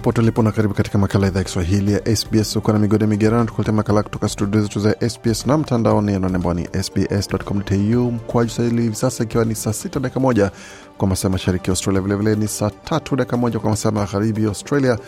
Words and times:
Jambo 0.00 0.10
pote 0.12 0.20
ulipo 0.20 0.42
na 0.42 0.52
karibu 0.52 0.74
katika 0.74 0.98
makala 0.98 1.26
idhaa 1.26 1.38
ya 1.38 1.44
Kiswahili 1.44 1.92
ya 1.92 2.16
SBS. 2.16 2.56
Uko 2.56 2.72
na 2.72 2.78
migode 2.78 3.06
migerano, 3.06 3.44
tukuletea 3.44 3.74
makala 3.74 4.02
kutoka 4.02 4.28
studio 4.28 4.60
zetu 4.62 4.80
za 4.80 4.96
SBS 5.10 5.46
na 5.46 5.58
mtandaoni 5.58 6.14
anaone 6.14 6.36
ambao 6.36 6.54
ni 6.54 6.68
sbs.com.au 6.82 8.12
mkoaji 8.12 8.50
sahili 8.50 8.82
hivi 8.82 8.94
sasa, 8.96 9.24
ikiwa 9.24 9.44
ni 9.44 9.54
saa 9.54 9.72
sita 9.72 10.00
dakika 10.00 10.20
moja 10.20 10.50
kwa 10.98 11.08
masaa 11.08 11.28
mashariki 11.28 11.64
ya 11.66 11.72
Australia, 11.72 12.00
vilevile 12.02 12.36
ni 12.36 12.48
saa 12.48 12.70
tatu 12.70 13.16
dakika 13.16 13.36
moja 13.36 13.58
kwa 13.58 13.70
masaa 13.70 13.90
magharibi 13.90 14.42
ya 14.42 14.48
Australia, 14.48 14.98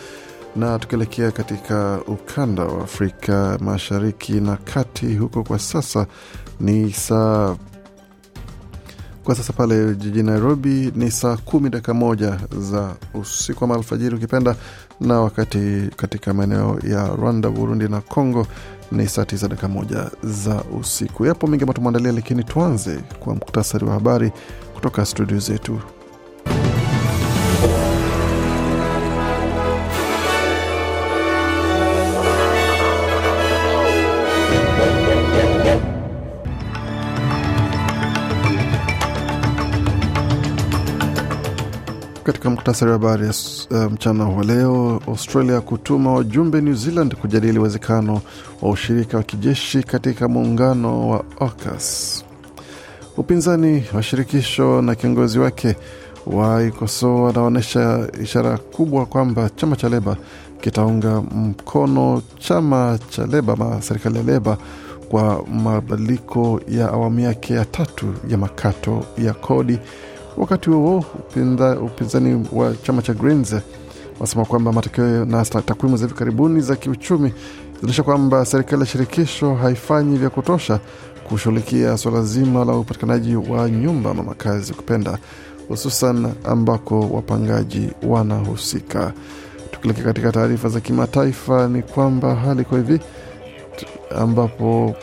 na 0.55 0.79
tukielekea 0.79 1.31
katika 1.31 1.99
ukanda 2.07 2.63
wa 2.63 2.83
Afrika 2.83 3.57
mashariki 3.61 4.33
na 4.33 4.57
kati, 4.57 5.15
huko 5.15 5.43
kwa 5.43 5.59
sasa 5.59 6.07
ni 6.59 6.91
saa 6.93 7.55
kwa 9.23 9.35
sasa 9.35 9.53
pale 9.53 9.95
jijini 9.95 10.23
Nairobi 10.23 10.91
ni 10.95 11.11
saa 11.11 11.37
kumi 11.37 11.69
dakika 11.69 11.93
moja 11.93 12.39
za 12.57 12.95
usiku 13.13 13.63
ama 13.65 13.75
alfajiri 13.75 14.15
ukipenda, 14.15 14.55
na 15.01 15.19
wakati 15.21 15.89
katika 15.95 16.33
maeneo 16.33 16.79
ya 16.87 17.07
Rwanda, 17.07 17.49
Burundi 17.49 17.87
na 17.87 18.01
Congo 18.01 18.47
ni 18.91 19.07
saa 19.07 19.25
tisa 19.25 19.47
dakika 19.47 19.67
moja 19.67 20.11
za 20.23 20.63
usiku. 20.79 21.25
Yapo 21.25 21.47
mengi 21.47 21.63
ambayo 21.63 21.75
tumeandalia, 21.75 22.11
lakini 22.11 22.43
tuanze 22.43 22.97
kwa 23.19 23.33
muktasari 23.35 23.85
wa 23.85 23.93
habari 23.93 24.31
kutoka 24.73 25.05
studio 25.05 25.39
zetu. 25.39 25.79
Muktasari 42.63 42.91
wa 42.91 42.97
habari 42.97 43.27
ya 43.71 43.89
mchana 43.89 44.25
wa 44.25 44.43
leo, 44.43 45.01
Australia 45.07 45.61
kutuma 45.61 46.13
wajumbe 46.13 46.61
New 46.61 46.73
Zealand 46.75 47.15
kujadili 47.15 47.59
uwezekano 47.59 48.21
wa 48.61 48.69
ushirika 48.69 49.17
wa 49.17 49.23
kijeshi 49.23 49.83
katika 49.83 50.27
muungano 50.27 51.09
wa 51.09 51.23
AUKUS. 51.39 52.23
Upinzani 53.17 53.83
wa 53.93 54.03
shirikisho 54.03 54.81
na 54.81 54.95
kiongozi 54.95 55.39
wake 55.39 55.75
waikosoa 56.27 57.21
wanaonyesha 57.23 58.07
ishara 58.21 58.57
kubwa 58.57 59.05
kwamba 59.05 59.49
chama 59.55 59.75
cha 59.75 59.89
Leba 59.89 60.17
kitaunga 60.61 61.21
mkono 61.21 62.21
chama 62.39 62.99
cha 63.09 63.25
Leba 63.25 63.53
ama 63.53 63.81
serikali 63.81 64.17
ya 64.17 64.23
Leba 64.23 64.57
kwa 65.09 65.45
mabadiliko 65.47 66.61
ya 66.69 66.87
awamu 66.91 67.19
yake 67.19 67.53
ya 67.53 67.65
tatu 67.65 68.13
ya 68.29 68.37
makato 68.37 69.05
ya 69.17 69.33
kodi. 69.33 69.79
Wakati 70.37 70.69
huo 70.69 71.05
upinzani 71.85 72.47
wa 72.51 72.75
chama 72.75 73.01
cha 73.01 73.13
Greens 73.13 73.55
wasema 74.19 74.45
kwamba 74.45 74.71
matokeo 74.73 75.25
na 75.25 75.45
takwimu 75.45 75.97
za 75.97 76.05
hivi 76.05 76.17
karibuni 76.19 76.61
za 76.61 76.75
kiuchumi 76.75 77.33
zinaonyesha 77.75 78.03
kwamba 78.03 78.45
serikali 78.45 78.79
ya 78.81 78.85
shirikisho 78.87 79.53
haifanyi 79.55 80.17
vya 80.17 80.29
kutosha 80.29 80.79
kushughulikia 81.29 81.97
suala 81.97 82.21
zima 82.23 82.65
la 82.65 82.73
upatikanaji 82.77 83.35
wa 83.35 83.69
nyumba 83.69 84.11
ama 84.11 84.23
makazi 84.23 84.73
kupenda, 84.73 85.17
hususan 85.67 86.33
ambako 86.43 86.99
wapangaji 86.99 87.89
wanahusika. 88.07 89.13
Tukilekea 89.71 90.03
katika 90.03 90.31
taarifa 90.31 90.69
za 90.69 90.79
kimataifa, 90.79 91.67
ni 91.67 91.81
kwamba 91.81 92.35
hali 92.35 92.61
iko 92.61 92.75
hivi 92.77 92.99
ambapo 94.17 94.95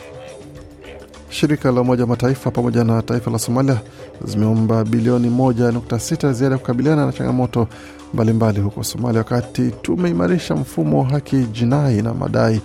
shirika 1.31 1.71
la 1.71 1.81
Umoja 1.81 2.05
Mataifa 2.05 2.51
pamoja 2.51 2.83
na 2.83 3.01
taifa 3.01 3.31
la 3.31 3.39
Somalia 3.39 3.77
zimeomba 4.25 4.83
bilioni 4.83 5.29
1.6 5.29 6.33
ziada 6.33 6.55
ya 6.55 6.59
kukabiliana 6.59 7.05
na 7.05 7.11
changamoto 7.11 7.67
mbalimbali 8.13 8.59
huko 8.61 8.83
Somalia, 8.83 9.17
wakati 9.19 9.71
tumeimarisha 9.81 10.55
mfumo 10.55 10.99
wa 10.99 11.05
haki 11.09 11.35
jinai 11.37 12.01
na 12.01 12.13
madai, 12.13 12.61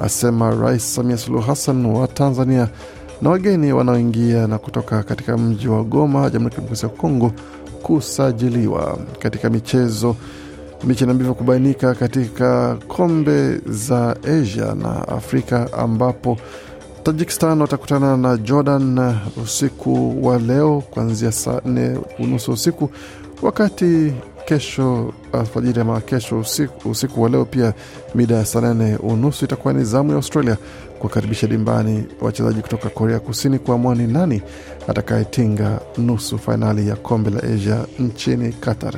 asema 0.00 0.50
Rais 0.54 0.94
Samia 0.94 1.16
Suluhu 1.18 1.44
Hassan 1.46 1.86
wa 1.86 2.08
Tanzania. 2.08 2.68
Na 3.22 3.30
wageni 3.30 3.72
wanaoingia 3.72 4.46
na 4.46 4.58
kutoka 4.58 5.02
katika 5.02 5.38
mji 5.38 5.68
wa 5.68 5.84
Goma, 5.84 6.18
Jamhuri 6.30 6.44
ya 6.44 6.50
Kidemokrasia 6.50 6.88
ya 6.88 6.94
Kongo 6.96 7.32
kusajiliwa. 7.82 8.98
Katika 9.18 9.50
michezo, 9.50 10.16
mechi 10.84 11.06
na 11.06 11.14
mbivyo 11.14 11.34
kubainika 11.34 11.94
katika 11.94 12.74
kombe 12.88 13.60
za 13.66 14.16
Asia 14.40 14.74
na 14.74 15.08
Afrika 15.08 15.72
ambapo 15.72 16.38
Tajikistan 17.02 17.60
watakutana 17.60 18.16
na 18.16 18.36
Jordan 18.36 19.14
usiku 19.44 20.26
wa 20.26 20.38
leo 20.38 20.80
kuanzia 20.90 21.32
saa 21.32 21.60
nne 21.66 21.98
unusu 22.18 22.52
usiku, 22.52 22.90
wakati 23.42 24.12
kesho 24.44 25.12
alfajiri 25.32 25.80
ama 25.80 26.00
kesho 26.00 26.38
usiku, 26.40 26.90
usiku 26.90 27.22
wa 27.22 27.28
leo 27.28 27.44
pia 27.44 27.74
mida 28.14 28.34
ya 28.34 28.44
saa 28.44 28.60
nane 28.60 28.96
unusu 28.96 29.44
itakuwa 29.44 29.74
ni 29.74 29.84
zamu 29.84 30.10
ya 30.10 30.16
Australia 30.16 30.56
kuwakaribisha 30.98 31.46
dimbani 31.46 32.04
wachezaji 32.20 32.60
kutoka 32.62 32.88
Korea 32.88 33.20
Kusini 33.20 33.58
kuamua 33.58 33.94
ni 33.94 34.06
nani 34.06 34.42
atakayetinga 34.88 35.80
nusu 35.98 36.38
fainali 36.38 36.88
ya 36.88 36.96
kombe 36.96 37.30
la 37.30 37.42
Asia 37.42 37.86
nchini 37.98 38.52
Qatar. 38.52 38.94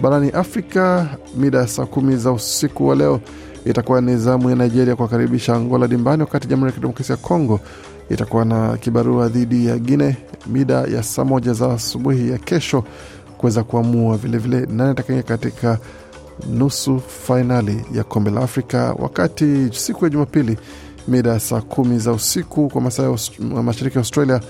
Barani 0.00 0.30
Afrika 0.30 1.06
mida 1.36 1.58
ya 1.58 1.66
saa 1.68 1.86
kumi 1.86 2.16
za 2.16 2.32
usiku 2.32 2.88
wa 2.88 2.94
leo 2.94 3.20
itakuwa 3.64 4.00
ni 4.00 4.16
zamu 4.16 4.50
ya 4.50 4.56
Nigeria 4.56 4.96
kuwakaribisha 4.96 5.54
Angola 5.54 5.88
dimbani, 5.88 6.22
wakati 6.22 6.48
Jamhuri 6.48 6.68
ya 6.70 6.74
Kidemokrasia 6.74 7.16
ya 7.16 7.22
Kongo 7.22 7.60
itakuwa 8.10 8.44
na 8.44 8.76
kibarua 8.76 9.28
dhidi 9.28 9.66
ya 9.66 9.78
Guine 9.78 10.16
mida 10.46 10.74
ya 10.74 11.02
saa 11.02 11.24
moja 11.24 11.52
za 11.52 11.72
asubuhi 11.72 12.30
ya 12.30 12.38
kesho 12.38 12.84
kuweza 13.38 13.62
kuamua 13.64 14.16
vilevile 14.16 14.60
nani 14.66 14.90
atakaingia 14.90 15.22
katika 15.22 15.78
nusu 16.54 17.00
fainali 17.26 17.84
ya 17.94 18.04
kombe 18.04 18.30
la 18.30 18.40
Afrika, 18.40 18.94
wakati 18.98 19.68
siku 19.72 20.04
ya 20.04 20.10
Jumapili 20.10 20.58
mida 21.08 21.30
ya 21.30 21.40
saa 21.40 21.60
kumi 21.60 21.98
za 21.98 22.12
usiku 22.12 22.68
kwa 22.68 22.80
masaa 22.80 23.02
ya 23.02 23.16
mashariki 23.62 23.96
ya 23.98 24.00
Australia 24.00 24.40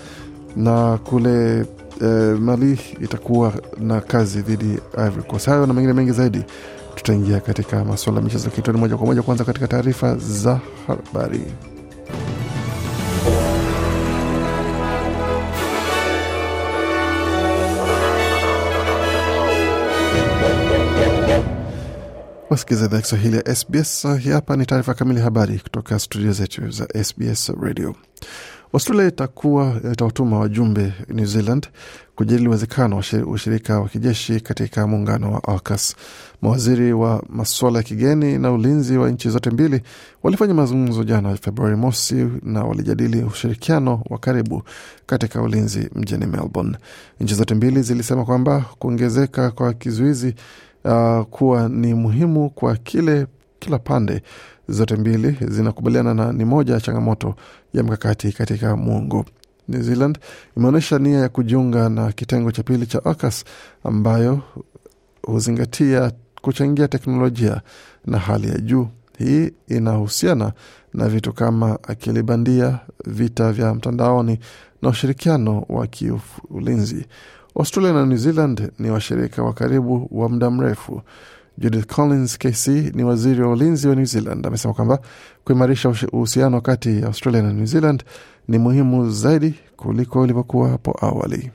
na 0.56 0.98
kule 0.98 1.58
eh, 2.02 2.38
Mali 2.40 2.80
itakuwa 3.00 3.52
na 3.80 4.00
kazi 4.00 4.42
dhidi 4.42 4.78
Ivory 4.98 5.22
Coast. 5.22 5.46
Hayo 5.46 5.66
na 5.66 5.72
mengine 5.74 5.92
mengi 5.92 6.12
zaidi 6.12 6.42
tutaingia 6.98 7.40
katika 7.40 7.84
masuala 7.84 8.18
ya 8.18 8.24
michezo 8.24 8.50
kitoni 8.50 8.78
moja 8.78 8.96
kwa 8.96 9.06
moja. 9.06 9.22
Kwanza 9.22 9.44
katika 9.44 9.68
taarifa 9.68 10.16
za 10.16 10.60
habari. 10.86 11.40
Wasikiza 22.50 22.84
idhaa 22.84 23.00
Kiswahili 23.00 23.36
ya 23.36 23.54
SBS. 23.54 24.06
Hapa 24.32 24.56
ni 24.56 24.66
taarifa 24.66 24.94
kamili 24.94 25.20
habari 25.20 25.58
kutoka 25.58 25.98
studio 25.98 26.32
zetu 26.32 26.70
za 26.70 27.04
SBS 27.04 27.52
Radio. 27.60 27.94
Australia 28.72 29.06
itakuwa 29.08 29.80
itawatuma 29.92 30.38
wajumbe 30.38 30.92
New 31.08 31.24
Zealand 31.26 31.68
kujadili 32.16 32.48
uwezekano 32.48 32.96
wa 32.96 33.02
ushirika 33.26 33.80
wa 33.80 33.88
kijeshi 33.88 34.40
katika 34.40 34.86
muungano 34.86 35.32
wa 35.32 35.44
AUKUS. 35.44 35.96
Mawaziri 36.42 36.92
wa 36.92 37.22
masuala 37.28 37.78
ya 37.78 37.82
kigeni 37.82 38.38
na 38.38 38.52
ulinzi 38.52 38.96
wa 38.98 39.10
nchi 39.10 39.30
zote 39.30 39.50
mbili 39.50 39.82
walifanya 40.22 40.54
mazungumzo 40.54 41.04
jana 41.04 41.36
Februari 41.36 41.76
mosi 41.76 42.26
na 42.42 42.64
walijadili 42.64 43.22
ushirikiano 43.22 44.02
wa 44.10 44.18
karibu 44.18 44.62
katika 45.06 45.42
ulinzi 45.42 45.90
mjini 45.94 46.26
Melbourne. 46.26 46.76
Nchi 47.20 47.34
zote 47.34 47.54
mbili 47.54 47.82
zilisema 47.82 48.24
kwamba 48.24 48.64
kuongezeka 48.78 49.50
kwa 49.50 49.72
kizuizi 49.74 50.34
uh, 50.84 51.20
kuwa 51.22 51.68
ni 51.68 51.94
muhimu 51.94 52.50
kwa 52.50 52.76
kile 52.76 53.26
kila 53.58 53.78
pande 53.78 54.22
zote 54.68 54.96
mbili 54.96 55.36
zinakubaliana 55.48 56.14
na 56.14 56.32
ni 56.32 56.44
moja 56.44 56.74
ya 56.74 56.80
changamoto 56.80 57.34
ya 57.74 57.82
mkakati 57.82 58.32
katika 58.32 58.76
muongo. 58.76 59.24
New 59.68 59.82
Zealand 59.82 60.18
imeonyesha 60.56 60.98
nia 60.98 61.18
ya 61.18 61.28
kujiunga 61.28 61.88
na 61.88 62.12
kitengo 62.12 62.52
cha 62.52 62.62
pili 62.62 62.86
cha 62.86 63.04
AUKUS 63.04 63.44
ambayo 63.84 64.40
huzingatia 65.22 66.12
kuchangia 66.42 66.88
teknolojia 66.88 67.60
na 68.06 68.18
hali 68.18 68.48
ya 68.48 68.58
juu. 68.58 68.88
Hii 69.18 69.50
inahusiana 69.68 70.52
na 70.94 71.08
vitu 71.08 71.32
kama 71.32 71.78
akili 71.88 72.22
bandia, 72.22 72.78
vita 73.06 73.52
vya 73.52 73.74
mtandaoni 73.74 74.38
na 74.82 74.88
ushirikiano 74.88 75.64
wa 75.68 75.86
kiulinzi. 75.86 77.06
Australia 77.56 77.92
na 77.92 78.06
New 78.06 78.16
Zealand 78.18 78.72
ni 78.78 78.90
washirika 78.90 79.42
wa 79.42 79.52
karibu 79.52 80.08
wa 80.10 80.28
muda 80.28 80.50
mrefu. 80.50 81.02
Judith 81.60 81.86
Collins 81.86 82.38
KC 82.38 82.66
ni 82.94 83.04
waziri 83.04 83.42
wa 83.42 83.48
ulinzi 83.52 83.88
wa 83.88 83.94
New 83.94 84.04
Zealand 84.04 84.46
amesema 84.46 84.74
kwamba 84.74 84.98
kuimarisha 85.44 85.88
uhusiano 86.12 86.60
kati 86.60 87.00
ya 87.00 87.06
Australia 87.06 87.42
na 87.42 87.52
New 87.52 87.66
Zealand 87.66 88.04
ni 88.48 88.58
muhimu 88.58 89.10
zaidi 89.10 89.54
kuliko 89.76 90.24
ilivyokuwa 90.24 90.68
hapo 90.68 90.98
awali. 91.00 91.50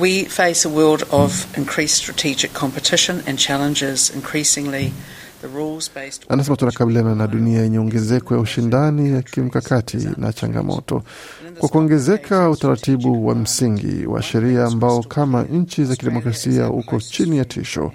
We 0.00 0.24
face 0.24 0.68
a 0.68 0.70
world 0.72 1.04
of 1.10 1.58
increased 1.58 1.96
strategic 2.02 2.52
competition 2.52 3.22
and 3.26 3.38
challenges 3.38 4.12
increasingly 4.14 4.92
rules-based 4.92 5.21
Anasema 6.28 6.56
tunakabiliana 6.56 7.14
na 7.14 7.26
dunia 7.26 7.62
yenye 7.62 7.78
ongezeko 7.78 8.34
ya 8.34 8.40
ushindani 8.40 9.10
ya 9.10 9.22
kimkakati 9.22 10.08
na 10.16 10.32
changamoto. 10.32 11.02
Kwa 11.58 11.68
kuongezeka 11.68 12.50
utaratibu 12.50 13.26
wa 13.26 13.34
msingi 13.34 14.06
wa 14.06 14.22
sheria 14.22 14.64
ambao 14.64 15.02
kama 15.02 15.42
nchi 15.42 15.84
za 15.84 15.96
kidemokrasia 15.96 16.70
uko 16.70 17.00
chini 17.00 17.38
ya 17.38 17.44
tisho. 17.44 17.92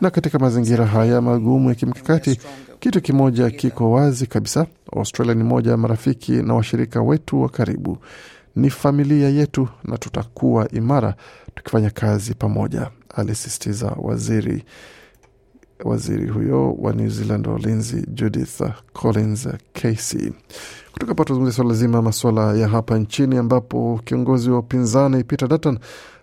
Na 0.00 0.10
katika 0.10 0.38
mazingira 0.38 0.86
haya 0.86 1.20
magumu 1.20 1.68
ya 1.68 1.74
kimkakati, 1.74 2.40
kitu 2.80 3.00
kimoja 3.00 3.50
kiko 3.50 3.90
wazi 3.92 4.26
kabisa: 4.26 4.66
Australia 4.96 5.34
ni 5.34 5.44
moja 5.44 5.70
ya 5.70 5.76
marafiki 5.76 6.32
na 6.32 6.54
washirika 6.54 7.02
wetu 7.02 7.42
wa 7.42 7.48
karibu, 7.48 7.98
ni 8.56 8.70
familia 8.70 9.28
yetu, 9.28 9.68
na 9.84 9.98
tutakuwa 9.98 10.68
imara 10.70 11.14
tukifanya 11.54 11.90
kazi 11.90 12.34
pamoja, 12.34 12.90
alisisitiza 13.14 13.86
waziri 13.96 14.64
waziri 15.84 16.28
huyo 16.28 16.72
wa 16.72 16.92
New 16.92 17.08
Zealand 17.10 17.46
wa 17.46 17.54
ulinzi 17.54 18.06
Judith 18.08 18.62
Collins 18.92 19.48
Casey. 19.72 20.32
Kutoka 20.92 21.10
hapa 21.10 21.24
tuzungumzia 21.24 21.56
swala 21.56 21.74
zima 21.74 22.02
masuala 22.02 22.54
ya 22.54 22.68
hapa 22.68 22.98
nchini, 22.98 23.36
ambapo 23.36 24.00
kiongozi 24.04 24.50
wa 24.50 24.58
upinzani 24.58 25.24
Peter 25.24 25.48
Dutton 25.48 25.78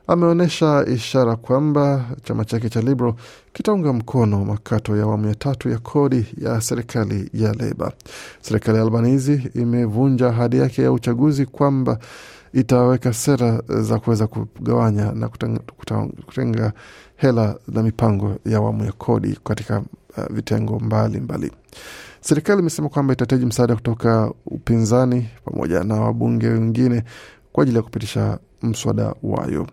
ameonyesha 0.08 0.86
ishara 0.88 1.36
kwamba 1.36 2.06
chama 2.24 2.46
chake 2.46 2.70
cha 2.70 2.82
Liberal 2.82 3.14
kitaunga 3.54 3.94
mkono 3.94 4.46
makato 4.46 4.98
ya 4.98 5.04
awamu 5.04 5.28
ya 5.28 5.36
tatu 5.36 5.70
ya 5.70 5.78
kodi 5.78 6.26
ya 6.38 6.62
serikali 6.62 7.30
ya 7.34 7.54
Leba. 7.54 7.92
Serikali 8.42 8.78
ya 8.78 8.84
Albanizi 8.84 9.50
imevunja 9.56 10.28
ahadi 10.28 10.58
yake 10.58 10.82
ya 10.82 10.92
uchaguzi 10.92 11.46
kwamba 11.46 12.00
itaweka 12.56 13.14
sera 13.14 13.62
za 13.68 14.00
kuweza 14.00 14.28
kugawanya 14.28 15.12
na 15.12 15.28
kutenga, 15.30 15.60
kutenga 16.26 16.74
hela 17.16 17.56
na 17.68 17.84
mipango 17.84 18.36
ya 18.46 18.58
awamu 18.58 18.86
ya 18.86 18.92
kodi 18.92 19.40
katika 19.44 19.80
uh, 20.18 20.24
vitengo 20.30 20.80
mbalimbali 20.80 21.20
mbali. 21.20 21.52
Serikali 22.22 22.62
imesema 22.62 22.90
kwamba 22.90 23.14
itahitaji 23.14 23.46
msaada 23.46 23.76
kutoka 23.76 24.32
upinzani 24.46 25.30
pamoja 25.46 25.84
na 25.84 25.96
wabunge 25.96 26.48
wengine 26.48 27.04
kwa 27.52 27.62
ajili 27.64 27.78
ya 27.78 27.84
kupitisha 27.84 28.40
mswada 28.62 29.16
wayo. 29.24 29.68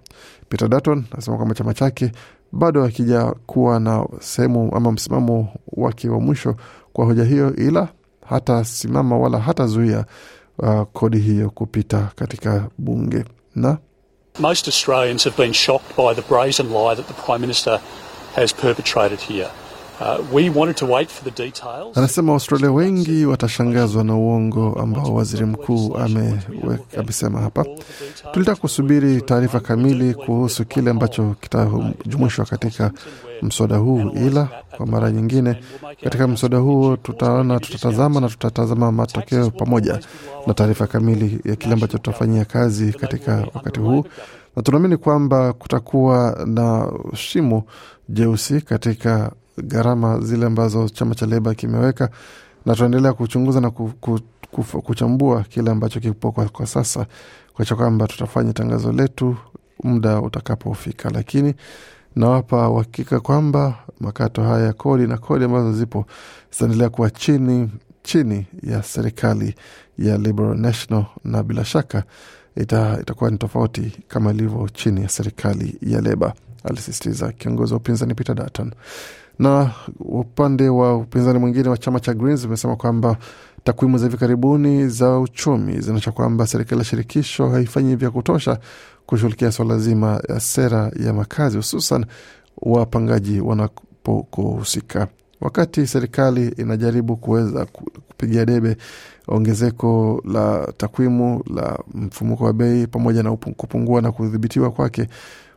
Peter 0.49 0.69
Dutton 0.69 1.05
anasema 1.13 1.37
kwamba 1.37 1.55
chama 1.55 1.75
chake 1.75 2.13
bado 2.53 2.83
hakija 2.83 3.25
kuwa 3.47 3.81
na 3.81 4.07
sehemu 4.21 4.77
ama 4.77 4.93
msimamo 4.93 5.49
wake 5.73 6.09
wa 6.09 6.21
mwisho 6.21 6.57
kwa 6.93 7.05
hoja 7.05 7.25
hiyo, 7.25 7.57
ila 7.57 7.89
hata 8.27 8.65
simama 8.65 9.19
wala 9.19 9.39
hatazuia 9.39 10.05
uh, 10.63 10.83
kodi 10.93 11.19
hiyo 11.19 11.51
kupita 11.51 12.11
katika 12.17 12.69
bunge 12.79 13.25
na 13.55 13.79
Most 14.39 14.69
Australians 14.69 15.25
have 15.25 15.37
been 15.37 15.53
shocked 15.53 15.97
by 15.97 16.15
the 16.15 16.23
brazen 16.35 16.67
lie 16.67 16.97
that 16.97 17.07
the 17.07 17.23
Prime 17.27 17.39
Minister 17.39 17.81
has 18.35 18.55
perpetrated 18.55 19.21
here. 19.21 19.49
Uh, 20.03 20.19
we 20.33 20.51
wanted 20.51 20.77
to 20.77 20.87
wait 20.87 21.09
for 21.11 21.25
the 21.31 21.31
details. 21.45 21.97
Anasema 21.99 22.33
Waustralia 22.33 22.73
wengi 22.73 23.27
watashangazwa 23.27 24.05
na 24.05 24.15
uongo 24.15 24.77
ambao 24.81 25.15
waziri 25.15 25.45
mkuu 25.47 25.97
amesema 26.99 27.41
hapa. 27.41 27.65
Tulitaka 28.33 28.61
kusubiri 28.61 29.23
taarifa 29.23 29.61
kamili 29.61 30.15
kuhusu 30.15 30.65
kile 30.65 30.91
ambacho 30.91 31.35
kitajumuishwa 31.41 32.45
katika 32.45 32.91
mswada 33.43 33.77
huu, 33.77 34.11
ila 34.27 34.49
kwa 34.77 34.87
mara 34.87 35.11
nyingine 35.11 35.61
katika 36.05 36.29
mswada 36.29 36.59
huo 36.59 36.97
tutaona, 36.97 37.61
tutatazama 37.61 38.21
na 38.21 38.29
tutatazama 38.29 38.93
matokeo 38.93 39.51
pamoja 39.51 40.01
na 40.47 40.55
taarifa 40.55 40.87
kamili 40.87 41.41
ya 41.45 41.57
kile 41.57 41.75
ambacho 41.75 41.99
tutafanyia 41.99 42.45
kazi 42.45 42.93
katika 42.93 43.47
wakati 43.55 43.81
huu, 43.81 44.05
na 44.57 44.63
tunaamini 44.63 44.97
kwamba 44.97 45.53
kutakuwa 45.53 46.45
na 46.47 46.93
shimo 47.15 47.65
jeusi 48.09 48.61
katika 48.61 49.33
gharama 49.59 50.21
zile 50.21 50.47
ambazo 50.47 50.89
chama 50.89 51.15
cha 51.15 51.27
Leba 51.27 51.55
kimeweka, 51.55 52.09
na 52.67 52.75
tunaendelea 52.75 53.13
kuchunguza 53.13 53.61
na 53.61 53.71
ku, 53.71 53.93
ku, 54.01 54.21
ku, 54.51 54.63
kuchambua 54.83 55.43
kile 55.43 55.71
ambacho 55.71 56.01
kipo 56.01 56.33
kwa, 56.33 56.49
kwa 56.49 56.67
sasa, 56.67 57.07
kuacha 57.55 57.77
kwamba 57.77 58.07
tutafanya 58.07 58.53
tangazo 58.53 58.93
letu 58.93 59.37
muda 59.85 60.21
utakapofika, 60.21 61.11
lakini 61.11 61.55
nawapa 62.17 62.69
uhakika 62.69 63.21
kwamba 63.21 63.75
makato 64.01 64.43
haya 64.43 64.67
ya 64.67 64.73
kodi 64.73 65.07
na 65.07 65.19
kodi 65.19 65.45
ambazo 65.45 65.73
zipo 65.73 66.07
zitaendelea 66.53 66.89
kuwa 66.89 67.11
chini 67.11 67.71
chini 68.03 68.47
ya 68.63 68.83
serikali 68.83 69.55
ya 69.99 70.19
Liberal 70.19 70.57
National, 70.59 71.05
na 71.25 71.43
bila 71.43 71.65
shaka 71.65 72.05
ita, 72.57 72.99
itakuwa 73.01 73.31
ni 73.31 73.39
tofauti 73.39 73.99
kama 74.09 74.31
ilivyo 74.31 74.69
chini 74.73 75.03
ya 75.03 75.09
serikali 75.09 75.79
ya 75.83 76.01
Leba, 76.01 76.35
alisisitiza 76.65 77.33
kiongozi 77.33 77.73
wa 77.73 77.77
upinzani 77.81 78.15
Peter 78.15 78.35
Dutton 78.35 78.73
na 79.43 79.71
upande 80.01 80.69
wa 80.69 80.97
upinzani 80.97 81.39
mwingine 81.39 81.69
wa 81.69 81.79
chama 81.79 82.01
cha 82.01 82.15
Greens 82.15 82.45
umesema 82.45 82.77
kwamba 82.77 83.17
takwimu 83.65 83.99
za 83.99 84.07
hivi 84.07 84.17
karibuni 84.19 84.89
za 84.89 85.19
uchumi 85.19 85.81
zinaonyesha 85.81 86.13
kwamba 86.13 86.47
serikali 86.47 86.79
ya 86.79 86.85
shirikisho 86.85 87.49
haifanyi 87.49 87.97
vya 87.97 88.11
kutosha 88.11 88.59
kushughulikia 89.07 89.53
swala 89.53 89.79
zima 89.79 90.21
ya 90.29 90.41
sera 90.41 90.91
ya 91.07 91.13
makazi, 91.13 91.57
hususan 91.57 92.05
wapangaji 92.57 93.41
wanapokuhusika. 93.41 95.09
Wakati 95.41 95.87
serikali 95.87 96.49
inajaribu 96.49 97.17
kuweza 97.17 97.67
kupigia 97.67 98.45
debe 98.47 98.77
ongezeko 99.29 100.23
la 100.33 100.73
takwimu 100.77 101.45
la 101.55 101.79
mfumuko 101.95 102.45
wa 102.45 102.53
bei 102.53 102.87
pamoja 102.87 103.23
na 103.23 103.37
kupungua 103.37 104.01
na 104.01 104.13
kudhibitiwa 104.13 104.71
kwake, 104.71 105.09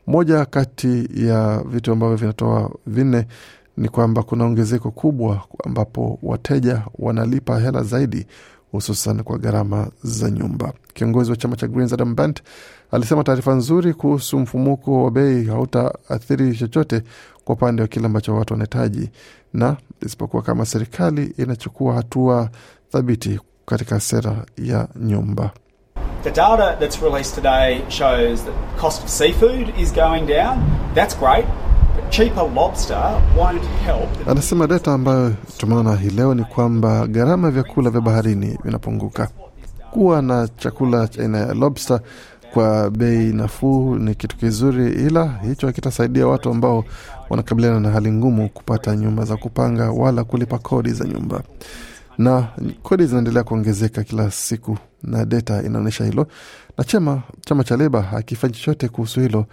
moja 0.08 0.46
kati 0.46 1.10
ya 1.16 1.64
vitu 1.70 1.92
ambavyo 1.92 2.16
vinatoa 2.18 2.72
vinne 2.88 3.28
ni 3.78 3.90
kwamba 3.90 4.24
kuna 4.24 4.46
ongezeko 4.46 4.92
kubwa 4.92 5.42
ambapo 5.66 6.20
wateja 6.24 6.82
wanalipa 7.00 7.60
hela 7.60 7.84
zaidi 7.84 8.28
hususan 8.72 9.24
kwa 9.24 9.38
gharama 9.38 9.88
za 10.04 10.30
nyumba. 10.32 10.74
Kiongozi 10.94 11.32
wa 11.32 11.38
chama 11.38 11.56
cha 11.56 11.68
Greens 11.68 11.94
Adam 11.94 12.16
Bant 12.16 12.42
alisema 12.92 13.24
taarifa 13.24 13.54
nzuri 13.54 13.94
kuhusu 13.94 14.40
mfumuko 14.40 15.04
wa 15.04 15.12
bei 15.12 15.46
hautaathiri 15.46 16.56
chochote 16.56 17.02
kwa 17.46 17.56
upande 17.56 17.82
wa 17.82 17.88
kile 17.88 18.06
ambacho 18.06 18.36
watu 18.36 18.54
wanahitaji, 18.54 19.10
na 19.54 19.78
isipokuwa 20.02 20.44
kama 20.44 20.66
serikali 20.66 21.34
inachukua 21.38 21.94
hatua 21.94 22.50
thabiti 22.92 23.40
katika 23.66 24.00
sera 24.00 24.46
ya 24.58 24.88
nyumba. 24.96 25.52
The 26.24 26.32
data 26.32 26.76
that's 26.80 27.02
released 27.02 27.36
today 27.36 27.82
shows 27.90 28.44
that 28.46 28.54
cost 28.82 29.04
of 29.04 29.10
seafood 29.10 29.74
is 29.80 29.94
going 29.94 30.26
down. 30.26 30.58
That's 30.96 31.20
great. 31.20 31.46
Anasema 34.28 34.68
data 34.68 34.94
ambayo 34.94 35.34
tumeona 35.58 35.96
hii 35.96 36.10
leo 36.10 36.34
ni 36.36 36.44
kwamba 36.44 37.08
gharama 37.08 37.48
ya 37.48 37.52
vyakula 37.52 37.90
vya 37.90 38.02
baharini 38.02 38.58
vinapunguka. 38.64 39.30
Kuwa 39.92 40.22
na 40.22 40.48
chakula 40.58 41.10
aina 41.20 41.38
ya 41.38 41.54
lobster 41.54 42.00
kwa 42.54 42.90
bei 42.90 43.34
nafuu 43.34 43.96
ni 43.96 44.16
kitu 44.16 44.38
kizuri, 44.38 44.88
ila 44.92 45.40
hicho 45.48 45.68
hakitasaidia 45.68 46.28
watu 46.28 46.50
ambao 46.50 46.84
wanakabiliana 47.30 47.80
na 47.80 47.90
hali 47.90 48.12
ngumu 48.12 48.50
kupata 48.50 48.96
nyumba 48.96 49.26
za 49.26 49.38
kupanga 49.38 49.92
wala 49.92 50.24
kulipa 50.24 50.58
kodi 50.58 50.90
za 50.92 51.06
nyumba 51.06 51.42
na 52.18 52.48
kodi 52.84 53.06
zinaendelea 53.06 53.44
kuongezeka 53.44 54.04
kila 54.04 54.32
siku 54.32 54.78
na 55.04 55.26
data 55.26 55.64
inaonyesha 55.64 56.06
hilo, 56.06 56.28
na 56.78 56.84
chama 56.84 57.22
chama 57.42 57.64
cha 57.64 57.78
Leba 57.78 58.02
hakifanyi 58.02 58.54
chochote 58.54 58.88
kuhusu 58.88 59.20
hilo. 59.20 59.46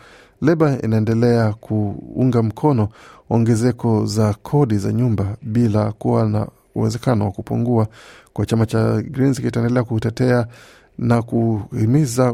Leba 0.42 0.78
inaendelea 0.82 1.52
kuunga 1.52 2.42
mkono 2.42 2.88
ongezeko 3.30 4.06
za 4.06 4.34
kodi 4.34 4.78
za 4.78 4.92
nyumba 4.92 5.36
bila 5.42 5.92
kuwa 5.92 6.28
na 6.28 6.46
uwezekano 6.74 7.24
wa 7.24 7.30
kupungua. 7.30 7.86
Kwa 8.32 8.46
chama 8.46 8.66
cha 8.66 9.02
Greens 9.02 9.40
kitaendelea 9.40 9.84
kutetea 9.84 10.46
na 10.98 11.22
kuhimiza 11.22 12.32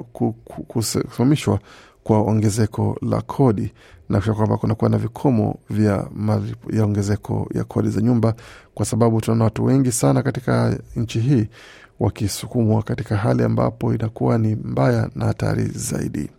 kusimamishwa 0.68 1.58
kwa 2.04 2.20
ongezeko 2.20 2.98
la 3.02 3.20
kodi 3.22 3.72
na 4.08 4.18
kusha 4.18 4.34
kwamba 4.34 4.56
kunakuwa 4.56 4.90
na 4.90 4.98
vikomo 4.98 5.56
vya 5.70 6.08
ya 6.70 6.84
ongezeko 6.84 7.48
ya 7.54 7.64
kodi 7.64 7.88
za 7.90 8.00
nyumba, 8.00 8.34
kwa 8.74 8.86
sababu 8.86 9.20
tunaona 9.20 9.44
watu 9.44 9.64
wengi 9.64 9.92
sana 9.92 10.22
katika 10.22 10.78
nchi 10.96 11.20
hii 11.20 11.48
wakisukumwa 12.00 12.82
katika 12.82 13.16
hali 13.16 13.42
ambapo 13.42 13.94
inakuwa 13.94 14.38
ni 14.38 14.54
mbaya 14.54 15.10
na 15.14 15.24
hatari 15.24 15.64
zaidi. 15.64 16.30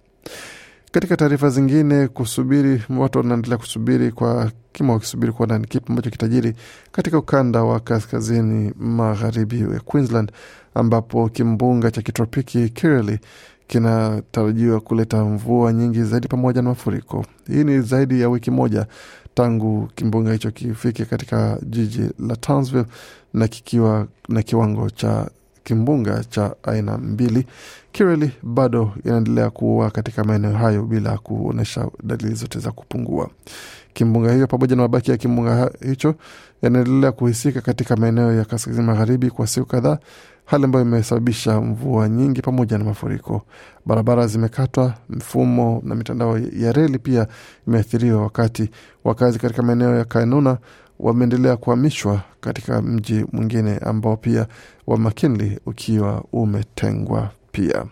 Katika 0.91 1.17
taarifa 1.17 1.50
zingine, 1.50 2.08
kusubiri, 2.08 2.81
watu 2.98 3.17
wanaendelea 3.17 3.58
kusubiri 3.58 4.12
kwa 4.12 4.51
kima, 4.72 4.93
wakisubiri 4.93 5.34
kuona 5.34 5.58
ni 5.58 5.67
kipi 5.67 5.86
ambacho 5.89 6.10
kitajiri 6.10 6.53
katika 6.91 7.17
ukanda 7.17 7.63
wa 7.63 7.79
kaskazini 7.79 8.74
magharibi 8.79 9.60
ya 9.62 9.79
Queensland, 9.79 10.31
ambapo 10.74 11.29
kimbunga 11.29 11.91
cha 11.91 12.01
kitropiki 12.01 12.69
Kirrily 12.69 13.19
kinatarajiwa 13.67 14.79
kuleta 14.79 15.24
mvua 15.25 15.74
nyingi 15.74 16.03
zaidi 16.03 16.27
pamoja 16.27 16.62
na 16.62 16.69
mafuriko. 16.69 17.25
Hii 17.48 17.63
ni 17.63 17.81
zaidi 17.81 18.22
ya 18.22 18.29
wiki 18.29 18.51
moja 18.51 18.86
tangu 19.34 19.89
kimbunga 19.96 20.34
hicho 20.34 20.51
kifike 20.51 21.05
katika 21.05 21.58
jiji 21.63 22.10
la 22.27 22.36
Townsville 22.36 22.86
na 23.34 23.48
kikiwa 23.48 24.08
na 24.29 24.41
kiwango 24.43 24.89
cha 24.89 25.29
kimbunga 25.63 26.24
cha 26.24 26.56
aina 26.63 26.98
mbili. 26.98 27.46
Kireli 27.92 28.32
bado 28.44 28.92
inaendelea 29.06 29.50
kuua 29.50 29.92
katika 29.92 30.24
maeneo 30.24 30.51
hayo 30.54 30.84
bila 30.84 31.18
kuonyesha 31.18 31.88
dalili 32.04 32.36
zote 32.36 32.60
za 32.60 32.72
kupungua. 32.72 33.30
Kimbunga 33.94 34.34
hiyo 34.34 34.48
pamoja 34.48 34.75
na 34.75 34.82
mabaki 34.82 35.12
ya 35.12 35.18
kimbunga 35.18 35.72
hicho 35.86 36.16
yanaendelea 36.62 37.12
kuhisika 37.12 37.62
katika 37.62 37.96
maeneo 37.96 38.34
ya 38.34 38.46
kaskazini 38.46 38.86
magharibi 38.86 39.30
kwa 39.30 39.48
siku 39.48 39.66
kadhaa, 39.68 39.98
hali 40.46 40.63
ambayo 40.63 40.86
imesababisha 40.86 41.62
mvua 41.62 42.10
nyingi 42.10 42.42
pamoja 42.42 42.78
na 42.78 42.84
mafuriko. 42.84 43.42
Barabara 43.86 44.28
zimekatwa, 44.28 44.94
mfumo 45.10 45.82
na 45.86 45.96
mitandao 45.96 46.38
ya 46.38 46.72
reli 46.72 47.00
pia 47.00 47.28
imeathiriwa, 47.68 48.22
wakati 48.22 48.70
wakazi 49.04 49.39
katika 49.39 49.63
maeneo 49.63 49.96
ya 49.98 50.06
Kainuna 50.06 50.58
wameendelea 51.00 51.58
kuhamishwa 51.58 52.22
katika 52.41 52.82
mji 52.82 53.25
mwingine 53.32 53.77
ambao 53.77 54.18
pia 54.18 54.48
wa 54.88 54.98
McKinley 54.98 55.60
ukiwa 55.65 56.24
umetengwa 56.34 57.29
pia. 57.51 57.86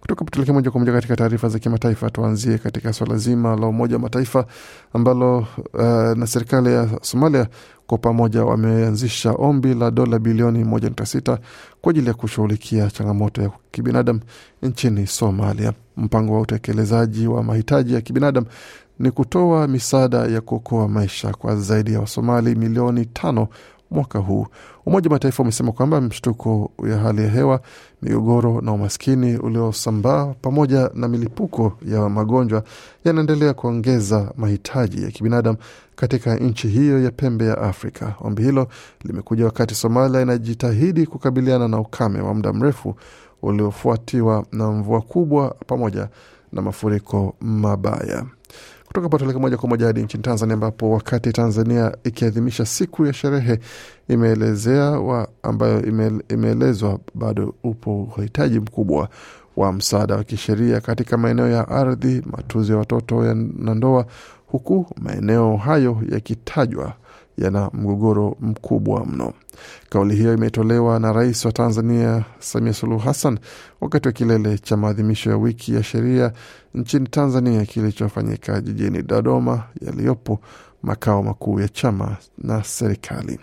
Kutoka 0.00 0.24
tuelekee 0.24 0.52
moja 0.52 0.70
kwa 0.70 0.80
moja 0.80 0.92
katika 0.92 1.16
taarifa 1.16 1.48
za 1.48 1.58
kimataifa, 1.58 2.10
tuanzie 2.10 2.58
katika 2.58 2.92
swala 2.92 3.16
zima 3.16 3.56
la 3.56 3.66
Umoja 3.66 3.96
wa 3.96 4.02
Mataifa 4.02 4.46
ambalo 4.92 5.38
uh, 5.38 5.82
na 6.16 6.26
serikali 6.26 6.68
ya 6.72 6.88
Somalia 7.02 7.46
kwa 7.86 7.98
pamoja 7.98 8.44
wameanzisha 8.44 9.32
ombi 9.32 9.74
la 9.74 9.90
dola 9.90 10.18
bilioni 10.18 10.64
1.6 10.64 11.38
kwa 11.80 11.90
ajili 11.90 12.06
ya 12.08 12.14
kushughulikia 12.14 12.90
changamoto 12.90 13.42
ya 13.42 13.50
kibinadamu 13.70 14.20
nchini 14.62 15.06
Somalia. 15.06 15.72
Mpango 15.96 16.34
wa 16.34 16.40
utekelezaji 16.40 17.26
wa 17.26 17.42
mahitaji 17.42 17.94
ya 17.94 18.00
kibinadamu 18.00 18.46
ni 19.02 19.10
kutoa 19.10 19.68
misaada 19.68 20.18
ya 20.18 20.40
kuokoa 20.40 20.88
maisha 20.88 21.32
kwa 21.32 21.56
zaidi 21.56 21.92
ya 21.92 22.00
Wasomali 22.00 22.54
milioni 22.54 23.06
tano 23.06 23.48
mwaka 23.90 24.18
huu. 24.18 24.46
Umoja 24.86 25.08
wa 25.08 25.12
Mataifa 25.14 25.42
umesema 25.42 25.72
kwamba 25.72 26.00
mshtuko 26.00 26.70
ya 26.90 26.98
hali 26.98 27.22
ya 27.22 27.28
hewa, 27.30 27.60
migogoro 28.02 28.60
na 28.60 28.72
umaskini 28.72 29.36
uliosambaa 29.36 30.26
pamoja 30.26 30.90
na 30.94 31.08
milipuko 31.08 31.72
ya 31.86 32.08
magonjwa 32.08 32.64
yanaendelea 33.04 33.54
kuongeza 33.54 34.32
mahitaji 34.36 35.02
ya 35.04 35.10
kibinadamu 35.10 35.58
katika 35.96 36.36
nchi 36.36 36.68
hiyo 36.68 37.02
ya 37.02 37.10
pembe 37.10 37.46
ya 37.46 37.58
Afrika. 37.58 38.14
Ombi 38.20 38.42
hilo 38.42 38.68
limekuja 39.04 39.44
wakati 39.44 39.74
Somalia 39.74 40.20
inajitahidi 40.20 41.06
kukabiliana 41.06 41.68
na 41.68 41.78
ukame 41.80 42.20
wa 42.20 42.34
muda 42.34 42.52
mrefu 42.52 42.94
uliofuatiwa 43.42 44.44
na 44.52 44.70
mvua 44.70 45.00
kubwa 45.00 45.56
pamoja 45.66 46.08
na 46.52 46.62
mafuriko 46.62 47.34
mabaya. 47.40 48.24
Kutoka 48.92 49.08
patuleke 49.08 49.38
moja 49.38 49.56
kwa 49.56 49.68
moja 49.68 49.86
hadi 49.86 50.02
nchini 50.02 50.22
Tanzania, 50.22 50.54
ambapo 50.54 50.90
wakati 50.90 51.32
Tanzania 51.32 51.96
ikiadhimisha 52.04 52.66
siku 52.66 53.06
ya 53.06 53.12
sherehe 53.12 53.58
imeelezea 54.08 55.00
ambayo 55.42 55.82
imeelezwa 56.28 56.98
bado 57.14 57.54
upo 57.64 58.02
uhitaji 58.02 58.60
mkubwa 58.60 59.08
wa 59.56 59.72
msaada 59.72 60.16
wa 60.16 60.24
kisheria 60.24 60.80
katika 60.80 61.16
maeneo 61.16 61.48
ya 61.48 61.68
ardhi, 61.68 62.22
matunzo 62.26 62.72
ya 62.72 62.78
watoto 62.78 63.34
na 63.34 63.74
ndoa, 63.74 64.06
huku 64.46 64.86
maeneo 65.00 65.56
hayo 65.56 65.98
yakitajwa 66.10 66.92
yana 67.38 67.70
mgogoro 67.72 68.36
mkubwa 68.40 69.06
mno. 69.06 69.32
Kauli 69.90 70.16
hiyo 70.16 70.34
imetolewa 70.34 70.98
na 71.00 71.12
Rais 71.12 71.44
wa 71.44 71.52
Tanzania 71.52 72.24
Samia 72.38 72.72
Suluhu 72.72 72.98
Hassan 73.00 73.38
wakati 73.80 74.08
wa 74.08 74.12
kilele 74.12 74.58
cha 74.58 74.76
maadhimisho 74.76 75.30
ya 75.30 75.36
wiki 75.36 75.74
ya 75.74 75.82
sheria 75.82 76.32
nchini 76.74 77.08
Tanzania 77.08 77.64
kilichofanyika 77.66 78.60
jijini 78.60 79.02
Dodoma, 79.02 79.62
yaliyopo 79.80 80.40
makao 80.82 81.22
makuu 81.22 81.60
ya 81.60 81.68
chama 81.68 82.16
na 82.38 82.64
serikali. 82.64 83.38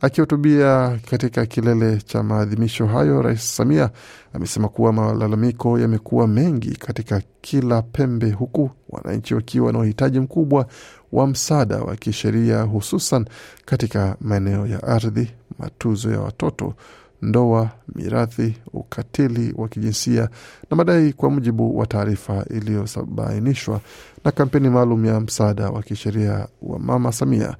Akihutubia 0.00 0.98
katika 1.10 1.46
kilele 1.46 1.96
cha 1.96 2.22
maadhimisho 2.22 2.86
hayo, 2.86 3.22
Rais 3.22 3.56
Samia 3.56 3.90
amesema 4.32 4.68
kuwa 4.68 4.92
malalamiko 4.92 5.78
yamekuwa 5.78 6.26
mengi 6.26 6.76
katika 6.76 7.22
kila 7.40 7.82
pembe, 7.82 8.30
huku 8.30 8.70
wananchi 8.88 9.34
wakiwa 9.34 9.72
na 9.72 9.78
uhitaji 9.78 10.20
mkubwa 10.20 10.66
wa 11.12 11.26
msaada 11.26 11.76
wa 11.78 11.96
kisheria, 11.96 12.62
hususan 12.62 13.26
katika 13.64 14.16
maeneo 14.20 14.66
ya 14.66 14.82
ardhi, 14.82 15.30
matuzo 15.58 16.10
ya 16.12 16.20
watoto, 16.20 16.74
ndoa, 17.22 17.70
mirathi, 17.94 18.54
ukatili 18.72 19.54
wa 19.56 19.68
kijinsia 19.68 20.28
na 20.70 20.76
madai, 20.76 21.12
kwa 21.12 21.30
mujibu 21.30 21.78
wa 21.78 21.86
taarifa 21.86 22.44
iliyobainishwa 22.50 23.80
na 24.24 24.30
kampeni 24.32 24.68
maalum 24.68 25.04
ya 25.04 25.20
msaada 25.20 25.70
wa 25.70 25.82
kisheria 25.82 26.48
wa 26.62 26.78
Mama 26.78 27.12
Samia 27.12 27.56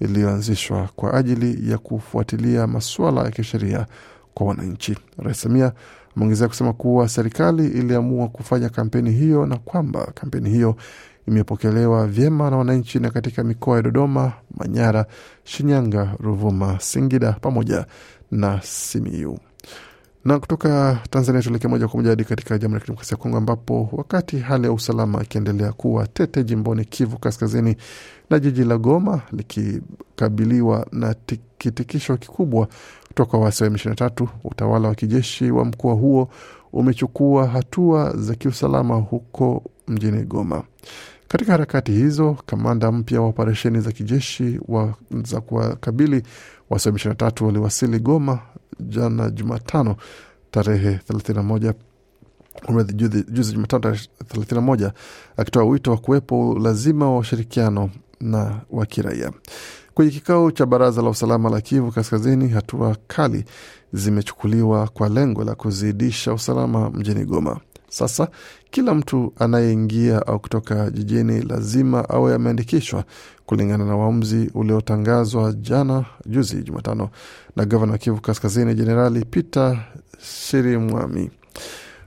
iliyoanzishwa 0.00 0.88
kwa 0.96 1.14
ajili 1.14 1.70
ya 1.70 1.78
kufuatilia 1.78 2.66
masuala 2.66 3.22
ya 3.24 3.30
kisheria 3.30 3.86
kwa 4.34 4.46
wananchi. 4.46 4.96
Rais 5.18 5.40
Samia 5.40 5.72
ameongezea 6.16 6.48
kusema 6.48 6.72
kuwa 6.72 7.08
serikali 7.08 7.66
iliamua 7.66 8.28
kufanya 8.28 8.68
kampeni 8.68 9.10
hiyo 9.10 9.46
na 9.46 9.56
kwamba 9.56 10.12
kampeni 10.14 10.50
hiyo 10.50 10.76
imepokelewa 11.28 12.06
vyema 12.06 12.50
na 12.50 12.56
wananchi 12.56 12.98
na 12.98 13.10
katika 13.10 13.44
mikoa 13.44 13.76
ya 13.76 13.82
Dodoma, 13.82 14.32
Manyara, 14.56 15.06
Shinyanga, 15.44 16.16
Ruvuma, 16.20 16.80
Singida 16.80 17.32
pamoja 17.32 17.86
na 18.30 18.60
Simiyu. 18.62 19.38
Na 20.24 20.38
kutoka 20.38 20.98
Tanzania 21.10 21.42
tuelekea 21.42 21.70
moja 21.70 21.88
kwa 21.88 21.96
moja 21.96 22.10
hadi 22.10 22.24
katika 22.24 22.58
Jamhuri 22.58 22.74
ya 22.74 22.80
Kidemokrasia 22.80 23.16
ya 23.16 23.22
Kongo, 23.22 23.36
ambapo 23.36 23.88
wakati 23.92 24.38
hali 24.38 24.64
ya 24.66 24.72
usalama 24.72 25.22
ikiendelea 25.22 25.72
kuwa 25.72 26.06
tete 26.06 26.44
jimboni 26.44 26.84
Kivu 26.84 27.18
Kaskazini 27.18 27.76
na 28.30 28.38
jiji 28.38 28.64
la 28.64 28.78
Goma 28.78 29.20
likikabiliwa 29.32 30.86
na 30.92 31.14
kitikisho 31.58 32.16
kikubwa 32.16 32.68
kutoka 33.08 33.38
waasi 33.38 33.64
wa 33.64 33.70
M23, 33.70 34.28
utawala 34.44 34.88
wa 34.88 34.94
kijeshi 34.94 35.50
wa 35.50 35.64
mkoa 35.64 35.94
huo 35.94 36.28
umechukua 36.72 37.46
hatua 37.46 38.16
za 38.16 38.34
kiusalama 38.34 38.94
huko 38.94 39.62
mjini 39.88 40.22
Goma. 40.24 40.62
Katika 41.32 41.52
harakati 41.52 41.92
hizo, 41.92 42.36
kamanda 42.46 42.92
mpya 42.92 43.20
wa 43.20 43.26
operesheni 43.28 43.80
za 43.80 43.92
kijeshi 43.92 44.60
wa, 44.68 44.94
za 45.24 45.40
kuwakabili 45.40 46.22
waasi 46.70 46.88
wa 46.88 46.94
M23 46.94 47.44
waliwasili 47.44 47.98
Goma 47.98 48.38
jana 48.80 49.30
Jumatano 49.30 49.96
tarehe 50.50 51.00
31 51.10 51.74
juzi 53.30 53.52
Jumatano 53.52 53.80
tarehe 53.80 54.02
31 54.34 54.90
akitoa 55.36 55.64
wito 55.64 55.90
wa 55.90 55.96
kuwepo 55.96 56.58
lazima 56.62 57.10
wa 57.10 57.18
ushirikiano 57.18 57.90
na 58.20 58.60
wa 58.70 58.86
kiraia. 58.86 59.32
Kwenye 59.94 60.10
kikao 60.10 60.50
cha 60.50 60.66
baraza 60.66 61.02
la 61.02 61.08
usalama 61.10 61.50
la 61.50 61.60
Kivu 61.60 61.92
Kaskazini, 61.92 62.48
hatua 62.48 62.96
kali 63.06 63.44
zimechukuliwa 63.92 64.88
kwa 64.88 65.08
lengo 65.08 65.44
la 65.44 65.54
kuzidisha 65.54 66.32
usalama 66.32 66.90
mjini 66.90 67.24
Goma. 67.24 67.60
Sasa 67.92 68.28
kila 68.70 68.94
mtu 68.94 69.32
anayeingia 69.38 70.26
au 70.26 70.38
kutoka 70.40 70.90
jijini 70.90 71.42
lazima 71.42 72.08
awe 72.08 72.34
ameandikishwa 72.34 73.04
kulingana 73.46 73.84
na 73.84 73.96
uamuzi 73.96 74.50
uliotangazwa 74.54 75.52
jana 75.52 76.04
juzi 76.26 76.62
Jumatano 76.62 77.08
na 77.56 77.64
gavana 77.64 77.98
Kivu 77.98 78.20
Kaskazini 78.20 78.74
Jenerali 78.74 79.24
Peter 79.24 79.84
Shirimwami. 80.18 81.30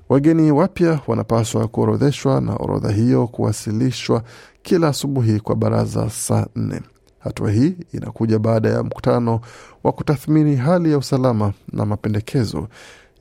Wageni 0.09 0.51
wapya 0.51 0.99
wanapaswa 1.07 1.67
kuorodheshwa 1.67 2.41
na 2.41 2.55
orodha 2.55 2.91
hiyo 2.91 3.27
kuwasilishwa 3.27 4.23
kila 4.63 4.87
asubuhi 4.87 5.39
kwa 5.39 5.55
baraza 5.55 6.09
saa 6.09 6.45
nne. 6.55 6.81
Hatua 7.19 7.51
hii 7.51 7.75
inakuja 7.93 8.39
baada 8.39 8.69
ya 8.69 8.83
mkutano 8.83 9.39
wa 9.83 9.91
kutathmini 9.91 10.55
hali 10.55 10.91
ya 10.91 10.97
usalama 10.97 11.53
na 11.73 11.85
mapendekezo 11.85 12.67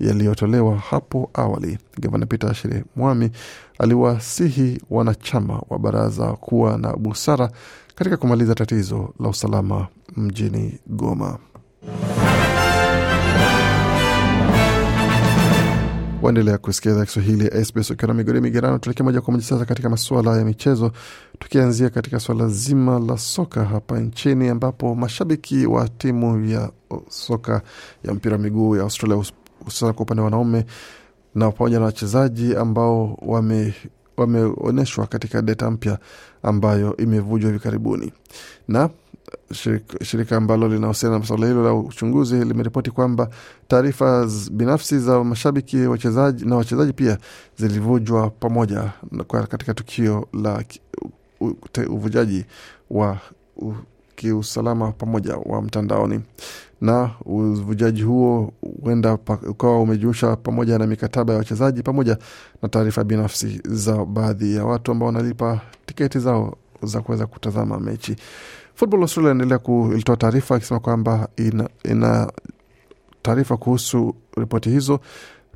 yaliyotolewa 0.01 0.77
hapo 0.77 1.31
awali. 1.35 1.79
Gavana 2.01 2.27
Peter 2.27 2.55
Shire 2.55 2.85
Mwami 2.97 3.31
aliwasihi 3.79 4.83
wanachama 4.91 5.63
wa 5.71 5.79
baraza 5.79 6.33
kuwa 6.33 6.79
na 6.79 6.93
busara 6.97 7.51
katika 7.95 8.17
kumaliza 8.17 8.55
tatizo 8.55 9.15
la 9.21 9.29
usalama 9.29 9.87
mjini 10.17 10.79
Goma. 10.87 11.39
waendelea 16.25 16.59
kusikia 16.59 16.93
idhaa 16.93 17.05
Kiswahili 17.05 17.45
ya 17.47 17.65
SBS 17.65 17.91
ukiwa 17.91 18.09
na 18.09 18.15
migodi 18.15 18.41
migerano. 18.41 18.79
Tuelekea 18.79 19.05
moja 19.05 19.21
kwa 19.21 19.33
moja 19.33 19.45
sasa 19.45 19.65
katika 19.65 19.89
masuala 19.91 20.37
ya 20.39 20.45
michezo, 20.45 20.93
tukianzia 21.39 21.91
katika 21.91 22.21
suala 22.21 22.49
zima 22.49 22.99
la 22.99 23.19
soka 23.19 23.65
hapa 23.65 23.99
nchini, 24.01 24.49
ambapo 24.49 24.95
mashabiki 24.95 25.67
wa 25.67 25.89
timu 25.89 26.45
ya 26.47 26.71
soka 27.09 27.63
ya 28.05 28.15
mpira 28.15 28.37
wa 28.37 28.43
miguu 28.43 28.77
ya 28.77 28.83
Australia 28.83 29.17
hususana 29.65 29.93
kwa 29.93 30.03
upande 30.03 30.21
wa 30.21 30.25
wanaume 30.25 30.65
na 31.35 31.51
pamoja 31.51 31.79
na 31.79 31.85
wachezaji 31.85 32.57
ambao 32.57 33.19
wame 33.23 33.75
wameonyeshwa 34.17 35.07
katika 35.07 35.43
data 35.43 35.71
mpya 35.71 35.99
ambayo 36.43 36.97
imevujwa 36.97 37.51
hivi 37.51 37.63
karibuni. 37.63 38.13
Na 38.69 38.91
shirika, 39.53 40.05
shirika 40.05 40.37
ambalo 40.37 40.69
linahusiana 40.69 41.19
na 41.19 41.25
suala 41.27 41.47
hilo 41.47 41.65
la 41.65 41.75
uchunguzi 41.75 42.45
limeripoti 42.45 42.91
kwamba 42.91 43.29
taarifa 43.69 44.29
binafsi 44.53 44.99
za 44.99 45.25
mashabiki 45.25 45.77
wachezaji 45.77 46.45
na 46.45 46.57
wachezaji 46.57 46.93
pia 46.93 47.19
zilivujwa 47.57 48.31
pamoja 48.31 48.91
katika 49.49 49.75
tukio 49.75 50.29
la 50.43 50.65
uvujaji 51.89 52.45
wa 52.91 53.19
kiusalama 54.17 54.93
pamoja 54.93 55.37
wa 55.37 55.63
mtandaoni 55.63 56.21
na 56.81 57.11
uvujaji 57.25 58.03
huo 58.03 58.53
huenda 58.83 59.19
ukawa 59.49 59.81
umejumuisha 59.83 60.37
pamoja 60.37 60.79
na 60.79 60.87
mikataba 60.87 61.33
ya 61.33 61.39
wachezaji 61.39 61.83
pamoja 61.83 62.19
na 62.63 62.69
taarifa 62.69 63.05
binafsi 63.05 63.61
za 63.65 64.05
baadhi 64.05 64.57
ya 64.57 64.65
watu 64.65 64.93
ambao 64.93 65.07
wanalipa 65.07 65.61
tiketi 65.87 66.19
zao 66.19 66.57
za 66.83 67.01
kuweza 67.01 67.27
kutazama 67.27 67.81
mechi. 67.81 68.17
Football 68.75 69.01
Australia 69.03 69.31
inaendelea 69.33 69.61
ilitoa 69.93 70.17
taarifa 70.17 70.57
akisema 70.57 70.81
kwamba 70.81 71.29
ina, 71.37 71.69
ina 71.85 72.33
taarifa 73.23 73.57
kuhusu 73.57 74.15
ripoti 74.37 74.71
hizo 74.71 75.01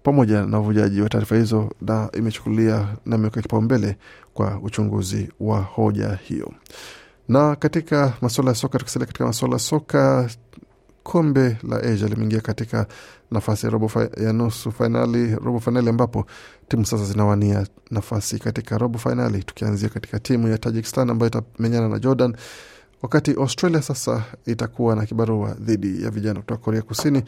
pamoja 0.02 0.46
na 0.46 0.60
uvujaji 0.60 1.00
wa 1.00 1.08
taarifa 1.08 1.36
hizo 1.36 1.70
na 1.80 2.08
imechukulia 2.12 2.88
na 3.06 3.16
imeweka 3.16 3.42
kipaumbele 3.42 3.96
kwa 4.34 4.60
uchunguzi 4.62 5.28
wa 5.40 5.60
hoja 5.60 6.18
hiyo. 6.22 6.52
Na 7.28 7.56
katika 7.56 8.12
masuala 8.20 8.50
ya 8.50 8.54
soka, 8.54 8.78
tukisalia 8.78 9.06
katika 9.06 9.26
masuala 9.26 9.54
ya 9.54 9.58
soka, 9.58 10.30
kombe 11.02 11.56
la 11.68 11.76
Asia 11.76 12.08
limeingia 12.08 12.40
katika 12.40 12.86
nafasi 13.30 13.66
ya 13.66 13.72
robo 13.72 13.90
ya 14.24 14.32
nusu 14.32 14.72
fainali, 14.72 15.34
robo 15.34 15.60
fainali 15.60 15.88
ambapo 15.88 16.26
timu 16.68 16.86
sasa 16.86 17.04
zinawania 17.04 17.66
nafasi 17.90 18.38
katika 18.38 18.78
robo 18.78 18.98
fainali, 18.98 19.44
tukianzia 19.44 19.88
katika 19.88 20.18
timu 20.20 20.48
ya 20.48 20.58
Tajikistan 20.58 21.10
ambayo 21.10 21.28
itamenyana 21.30 21.88
na 21.88 21.98
Jordan 21.98 22.36
wakati 23.02 23.30
Australia 23.32 23.82
sasa 23.82 24.24
itakuwa 24.46 24.96
na 24.96 25.06
kibarua 25.06 25.54
dhidi 25.60 26.02
ya 26.04 26.10
vijana 26.10 26.40
kutoka 26.40 26.62
Korea 26.64 26.82
Kusini 26.82 27.22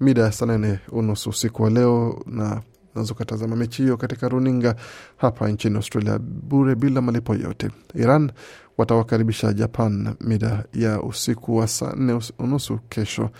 mida 0.00 0.22
ya 0.22 0.32
saa 0.32 0.46
nane 0.46 0.78
unusu 0.92 1.30
usiku 1.30 1.62
wa 1.62 1.70
leo, 1.70 2.22
na 2.26 2.60
unaweza 2.94 3.12
ukatazama 3.12 3.56
mechi 3.56 3.82
hiyo 3.82 3.96
katika 3.96 4.28
runinga 4.28 4.76
hapa 5.16 5.48
nchini 5.48 5.76
Australia 5.76 6.18
bure 6.18 6.74
bila 6.74 7.00
malipo 7.00 7.34
yote. 7.34 7.70
Iran 7.94 8.32
watawakaribisha 8.78 9.52
Japan 9.52 10.14
mida 10.20 10.64
ya 10.74 11.02
usiku 11.02 11.56
wa 11.56 11.68
saa 11.68 11.92
nne 11.96 12.20
unusu 12.38 12.78
kesho, 12.88 13.30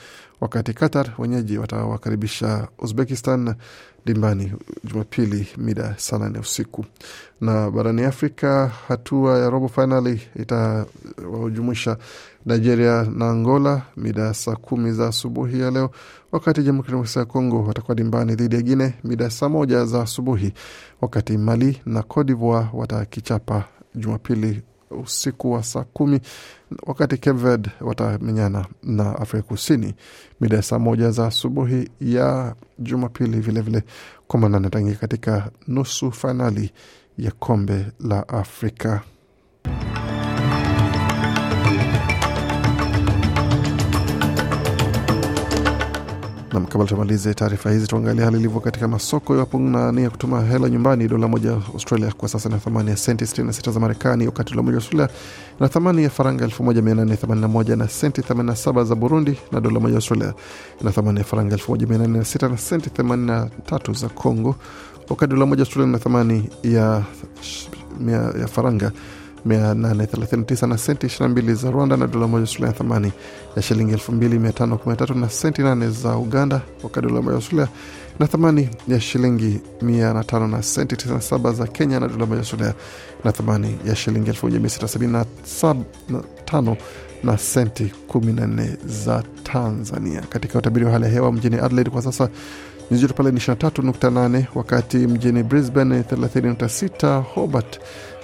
wakati 0.40 0.72
Qatar 0.72 1.12
wenyeji 1.18 1.58
watawakaribisha 1.58 2.68
Uzbekistan 2.78 3.54
dimbani 4.06 4.52
Jumapili 4.84 5.48
mida 5.58 5.94
saa 5.98 6.18
nane 6.18 6.38
usiku. 6.38 6.84
Na 7.40 7.70
barani 7.70 8.02
Afrika, 8.04 8.72
hatua 8.88 9.38
ya 9.38 9.50
robo 9.50 9.68
fainali 9.68 10.22
itawajumuisha 10.36 11.96
Nigeria 12.46 13.02
na 13.14 13.30
Angola 13.30 13.82
mida 13.96 14.34
saa 14.34 14.56
kumi 14.56 14.92
za 14.92 15.08
asubuhi 15.08 15.60
ya 15.60 15.70
leo, 15.70 15.90
wakati 16.32 16.62
Jamhuri 16.62 16.78
ya 16.78 16.84
Kidemokrasia 16.86 17.20
ya 17.20 17.26
Kongo 17.26 17.62
watakuwa 17.64 17.94
dimbani 17.94 18.34
dhidi 18.34 18.56
ya 18.56 18.62
Guine 18.62 18.94
mida 19.04 19.30
saa 19.30 19.48
moja 19.48 19.84
za 19.84 20.02
asubuhi, 20.02 20.52
wakati 21.00 21.38
Mali 21.38 21.80
na 21.86 22.02
Cote 22.02 22.26
d'Ivoire 22.26 22.68
watakichapa 22.72 23.64
Jumapili 23.94 24.62
usiku 24.90 25.52
wa 25.52 25.62
saa 25.62 25.84
kumi 25.84 26.20
wakati 26.86 27.16
Cape 27.18 27.38
Verde 27.38 27.70
watamenyana 27.80 28.66
na 28.82 29.18
Afrika 29.18 29.42
Kusini 29.48 29.94
mida 30.40 30.56
ya 30.56 30.62
saa 30.62 30.78
moja 30.78 31.10
za 31.10 31.26
asubuhi 31.26 31.90
ya 32.00 32.54
Jumapili. 32.78 33.40
Vilevile 33.40 33.82
Komandani 34.26 34.66
ataingia 34.66 34.94
katika 34.94 35.50
nusu 35.68 36.12
fainali 36.12 36.70
ya 37.18 37.30
kombe 37.30 37.86
la 38.00 38.28
Afrika. 38.28 39.02
Kabla 46.76 46.88
tumalize 46.88 47.34
taarifa 47.34 47.70
hizi, 47.70 47.86
tuangalie 47.86 48.24
hali 48.24 48.36
ilivyo 48.38 48.60
katika 48.60 48.88
masoko. 48.88 49.34
Iwapo 49.34 49.58
na 49.58 49.92
nia 49.92 50.10
kutuma 50.10 50.42
hela 50.42 50.68
nyumbani, 50.68 51.08
dola 51.08 51.28
moja 51.28 51.50
Australia 51.52 52.12
kwa 52.12 52.28
sasa 52.28 52.48
na 52.48 52.58
thamani 52.58 52.90
ya 52.90 52.96
senti 52.96 53.24
66 53.24 53.72
za 53.72 53.80
Marekani, 53.80 54.26
wakati 54.26 54.50
dola 54.50 54.62
moja 54.62 54.76
Australia 54.76 55.08
na 55.60 55.68
thamani 55.68 56.02
ya 56.02 56.10
faranga 56.10 56.46
1881 56.46 57.76
na 57.76 57.88
senti 57.88 58.20
87 58.20 58.84
za 58.84 58.94
Burundi, 58.94 59.38
na 59.52 59.60
dola 59.60 59.80
moja 59.80 59.94
Australia 59.96 60.34
ina 60.80 60.92
thamani 60.92 61.18
ya 61.18 61.24
faranga 61.24 61.56
1806 61.56 62.48
na 62.50 62.58
senti 62.58 62.90
83 62.90 63.94
za 63.94 64.08
Congo, 64.08 64.56
wakati 65.08 65.30
dola 65.30 65.46
moja 65.46 65.62
Australia 65.62 65.92
na 65.92 65.98
thamani 65.98 66.48
ya, 66.62 67.02
ya 68.40 68.46
faranga 68.46 68.92
839 69.46 70.66
na 70.66 70.78
senti 70.78 71.06
22 71.06 71.54
za 71.54 71.70
Rwanda, 71.70 71.96
na 71.96 72.06
dola 72.06 72.26
moja 72.26 72.40
Australia 72.42 72.72
thamani 72.72 73.12
ya 73.56 73.62
shilingi 73.62 73.94
2513 73.94 75.14
na 75.20 75.28
senti 75.30 75.62
8 75.62 75.90
za 75.90 76.16
Uganda, 76.16 76.60
wakati 76.82 77.06
dola 77.06 77.22
moja 77.22 77.36
Australia 77.36 77.68
na 78.18 78.26
thamani 78.26 78.68
ya 78.88 79.00
shilingi 79.00 79.60
105 79.82 80.46
na 80.48 80.62
senti 80.62 80.94
97 80.94 81.52
za 81.52 81.66
Kenya, 81.66 82.00
na 82.00 82.08
dola 82.08 82.26
moja 82.26 82.38
Australia 82.40 82.74
na 83.24 83.32
thamani 83.32 83.78
ya 83.86 83.96
shilingi 83.96 84.30
1675 84.30 86.76
na 87.24 87.38
senti 87.38 87.92
14 88.08 88.76
za 88.86 89.22
Tanzania. 89.44 90.20
Katika 90.28 90.58
utabiri 90.58 90.84
wa 90.86 90.92
hali 90.92 91.04
ya 91.04 91.10
hewa 91.10 91.32
mjini 91.32 91.56
Adelaide 91.56 91.90
kwa 91.90 92.02
sasa 92.02 92.28
nyuzi 92.90 93.02
joto 93.02 93.14
pale 93.14 93.30
ni 93.30 93.38
23.8, 93.40 94.42
wakati 94.54 94.96
mjini 94.96 95.42
Brisbane 95.42 96.00
30.6, 96.00 97.20
Hobart 97.22 97.80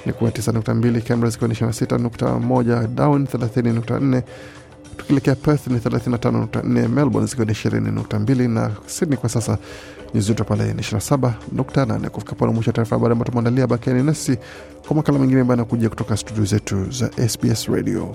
ni 0.06 0.12
kuwa 0.12 0.30
9.2, 0.30 1.00
Canberra 1.02 1.30
zikiwa 1.30 1.48
ni 1.48 1.54
26.1, 1.54 2.86
Darwin 2.86 3.24
30.4, 3.24 4.22
tukielekea 4.96 5.34
Perth 5.34 5.66
ni 5.66 5.78
35.4, 5.78 6.88
Melbourne 6.88 7.26
zikiwa 7.28 7.46
ni 7.46 7.52
20.2 7.52 8.48
na 8.50 8.70
Sydney 8.86 9.16
kwa 9.16 9.28
sasa 9.28 9.58
nyuzi 10.14 10.34
pale 10.34 10.64
ni 10.74 10.82
27.8. 10.82 12.08
Kufika 12.08 12.34
pale 12.34 12.52
mwisho 12.52 12.70
wa 12.70 12.74
taarifa 12.74 12.96
habari 12.96 13.12
ambayo 13.12 13.30
tumeandalia. 13.30 13.66
Bakiani 13.66 14.02
nasi 14.02 14.36
kwa 14.86 14.96
makala 14.96 15.18
mengine 15.18 15.40
ambayo 15.40 15.60
anakuja 15.60 15.88
kutoka 15.88 16.16
studio 16.16 16.44
zetu 16.44 16.90
za 16.90 17.10
SBS 17.28 17.66
Radio. 17.68 18.14